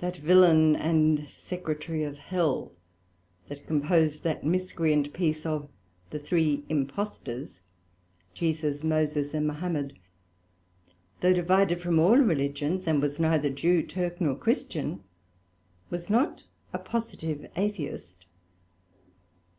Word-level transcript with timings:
That 0.00 0.18
Villain 0.18 0.76
and 0.76 1.26
Secretary 1.26 2.02
of 2.02 2.18
Hell, 2.18 2.72
that 3.48 3.66
composed 3.66 4.22
that 4.22 4.44
miscreant 4.44 5.14
piece 5.14 5.46
of 5.46 5.70
the 6.10 6.18
Three 6.18 6.66
Impostors, 6.68 7.62
though 8.34 9.06
divided 11.32 11.80
from 11.80 11.98
all 11.98 12.18
Religions, 12.18 12.86
and 12.86 13.00
was 13.00 13.18
neither 13.18 13.48
Jew, 13.48 13.82
Turk, 13.82 14.20
nor 14.20 14.36
Christian, 14.36 15.04
was 15.88 16.10
not 16.10 16.44
a 16.74 16.78
positive 16.78 17.50
Atheist. 17.56 18.26